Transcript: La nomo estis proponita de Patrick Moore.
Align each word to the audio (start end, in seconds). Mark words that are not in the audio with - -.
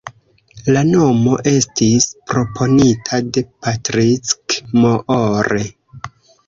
La 0.77 0.81
nomo 0.87 1.35
estis 1.51 2.07
proponita 2.33 3.21
de 3.37 3.47
Patrick 3.67 4.61
Moore. 4.83 5.65